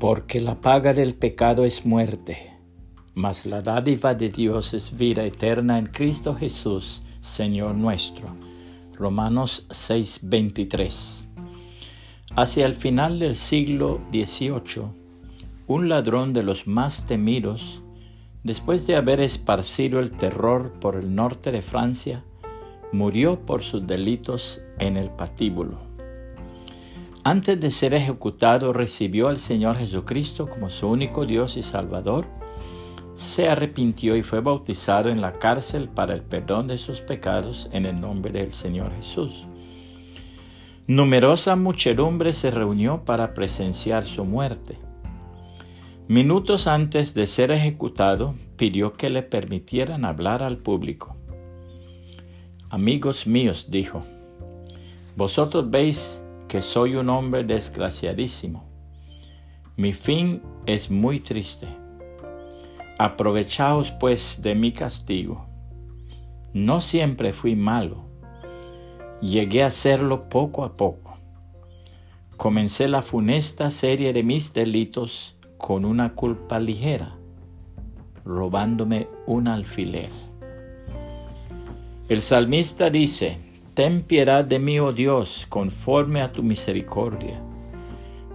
Porque 0.00 0.40
la 0.40 0.60
paga 0.60 0.94
del 0.94 1.16
pecado 1.16 1.64
es 1.64 1.84
muerte, 1.84 2.52
mas 3.14 3.46
la 3.46 3.62
dádiva 3.62 4.14
de 4.14 4.28
Dios 4.28 4.72
es 4.72 4.96
vida 4.96 5.24
eterna 5.24 5.76
en 5.76 5.86
Cristo 5.86 6.36
Jesús, 6.36 7.02
Señor 7.20 7.74
nuestro. 7.74 8.28
Romanos 8.94 9.66
6:23. 9.70 11.26
Hacia 12.36 12.66
el 12.66 12.74
final 12.74 13.18
del 13.18 13.34
siglo 13.34 14.00
XVIII, 14.12 14.84
un 15.66 15.88
ladrón 15.88 16.32
de 16.32 16.44
los 16.44 16.68
más 16.68 17.08
temidos, 17.08 17.82
después 18.44 18.86
de 18.86 18.94
haber 18.94 19.18
esparcido 19.18 19.98
el 19.98 20.12
terror 20.12 20.74
por 20.80 20.94
el 20.94 21.12
norte 21.12 21.50
de 21.50 21.60
Francia, 21.60 22.22
murió 22.92 23.44
por 23.44 23.64
sus 23.64 23.84
delitos 23.84 24.62
en 24.78 24.96
el 24.96 25.10
patíbulo. 25.10 25.88
Antes 27.28 27.60
de 27.60 27.70
ser 27.70 27.92
ejecutado 27.92 28.72
recibió 28.72 29.28
al 29.28 29.36
Señor 29.36 29.76
Jesucristo 29.76 30.48
como 30.48 30.70
su 30.70 30.88
único 30.88 31.26
Dios 31.26 31.58
y 31.58 31.62
Salvador, 31.62 32.26
se 33.16 33.50
arrepintió 33.50 34.16
y 34.16 34.22
fue 34.22 34.40
bautizado 34.40 35.10
en 35.10 35.20
la 35.20 35.38
cárcel 35.38 35.90
para 35.90 36.14
el 36.14 36.22
perdón 36.22 36.68
de 36.68 36.78
sus 36.78 37.02
pecados 37.02 37.68
en 37.74 37.84
el 37.84 38.00
nombre 38.00 38.32
del 38.32 38.54
Señor 38.54 38.94
Jesús. 38.94 39.46
Numerosa 40.86 41.54
muchedumbre 41.54 42.32
se 42.32 42.50
reunió 42.50 43.04
para 43.04 43.34
presenciar 43.34 44.06
su 44.06 44.24
muerte. 44.24 44.78
Minutos 46.08 46.66
antes 46.66 47.12
de 47.12 47.26
ser 47.26 47.50
ejecutado, 47.50 48.36
pidió 48.56 48.94
que 48.94 49.10
le 49.10 49.22
permitieran 49.22 50.06
hablar 50.06 50.42
al 50.42 50.56
público. 50.56 51.14
Amigos 52.70 53.26
míos, 53.26 53.66
dijo, 53.70 54.02
vosotros 55.14 55.68
veis 55.68 56.22
que 56.48 56.62
soy 56.62 56.96
un 56.96 57.10
hombre 57.10 57.44
desgraciadísimo. 57.44 58.64
Mi 59.76 59.92
fin 59.92 60.42
es 60.66 60.90
muy 60.90 61.20
triste. 61.20 61.68
Aprovechaos 62.98 63.92
pues 63.92 64.40
de 64.42 64.54
mi 64.54 64.72
castigo. 64.72 65.46
No 66.54 66.80
siempre 66.80 67.32
fui 67.32 67.54
malo. 67.54 68.08
Llegué 69.20 69.62
a 69.62 69.70
serlo 69.70 70.28
poco 70.28 70.64
a 70.64 70.72
poco. 70.72 71.18
Comencé 72.36 72.88
la 72.88 73.02
funesta 73.02 73.70
serie 73.70 74.12
de 74.12 74.22
mis 74.22 74.54
delitos 74.54 75.36
con 75.58 75.84
una 75.84 76.14
culpa 76.14 76.58
ligera, 76.58 77.18
robándome 78.24 79.08
un 79.26 79.48
alfiler. 79.48 80.10
El 82.08 82.22
salmista 82.22 82.90
dice, 82.90 83.47
Ten 83.78 84.02
piedad 84.02 84.44
de 84.44 84.58
mí, 84.58 84.80
oh 84.80 84.92
Dios, 84.92 85.46
conforme 85.48 86.20
a 86.20 86.32
tu 86.32 86.42
misericordia. 86.42 87.40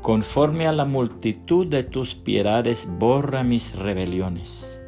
Conforme 0.00 0.68
a 0.68 0.72
la 0.72 0.84
multitud 0.84 1.66
de 1.66 1.82
tus 1.82 2.14
piedades, 2.14 2.86
borra 2.88 3.42
mis 3.42 3.74
rebeliones. 3.74 4.80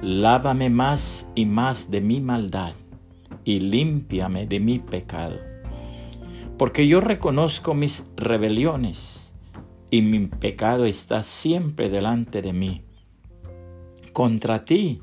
Lávame 0.00 0.70
más 0.70 1.30
y 1.34 1.44
más 1.44 1.90
de 1.90 2.00
mi 2.00 2.18
maldad, 2.18 2.72
y 3.44 3.60
límpiame 3.60 4.46
de 4.46 4.58
mi 4.58 4.78
pecado. 4.78 5.36
Porque 6.56 6.88
yo 6.88 7.02
reconozco 7.02 7.74
mis 7.74 8.10
rebeliones, 8.16 9.34
y 9.90 10.00
mi 10.00 10.28
pecado 10.28 10.86
está 10.86 11.22
siempre 11.22 11.90
delante 11.90 12.40
de 12.40 12.54
mí. 12.54 12.80
Contra 14.14 14.64
ti, 14.64 15.02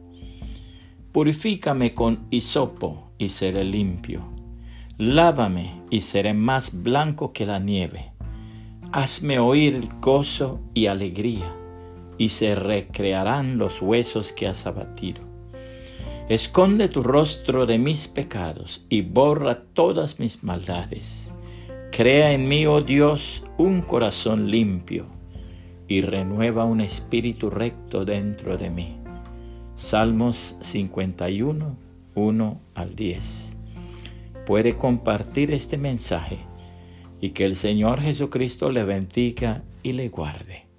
Purifícame 1.11 1.93
con 1.93 2.25
hisopo 2.29 3.11
y 3.17 3.27
seré 3.27 3.65
limpio. 3.65 4.21
Lávame 4.97 5.81
y 5.89 5.99
seré 5.99 6.33
más 6.33 6.83
blanco 6.83 7.33
que 7.33 7.45
la 7.45 7.59
nieve. 7.59 8.13
Hazme 8.93 9.37
oír 9.37 9.89
gozo 9.99 10.61
y 10.73 10.85
alegría, 10.85 11.53
y 12.17 12.29
se 12.29 12.55
recrearán 12.55 13.57
los 13.57 13.81
huesos 13.81 14.31
que 14.31 14.47
has 14.47 14.65
abatido. 14.65 15.21
Esconde 16.29 16.87
tu 16.87 17.03
rostro 17.03 17.65
de 17.65 17.77
mis 17.77 18.07
pecados 18.07 18.85
y 18.87 19.01
borra 19.01 19.63
todas 19.73 20.17
mis 20.17 20.45
maldades. 20.45 21.33
Crea 21.91 22.31
en 22.31 22.47
mí, 22.47 22.65
oh 22.65 22.79
Dios, 22.79 23.43
un 23.57 23.81
corazón 23.81 24.49
limpio 24.49 25.07
y 25.89 25.99
renueva 25.99 26.63
un 26.63 26.79
espíritu 26.79 27.49
recto 27.49 28.05
dentro 28.05 28.55
de 28.55 28.69
mí. 28.69 29.00
Salmos 29.75 30.57
51, 30.61 31.77
1 32.15 32.61
al 32.75 32.95
10. 32.95 33.57
Puede 34.45 34.77
compartir 34.77 35.51
este 35.51 35.77
mensaje 35.77 36.39
y 37.19 37.31
que 37.31 37.45
el 37.45 37.55
Señor 37.55 38.01
Jesucristo 38.01 38.69
le 38.71 38.83
bendiga 38.83 39.63
y 39.83 39.93
le 39.93 40.09
guarde. 40.09 40.70